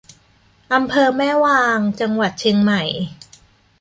[0.73, 2.83] อำเภอแม่วาง จังหวัดเชียงใหม่